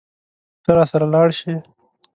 [0.63, 1.53] ته راسره لاړ شې.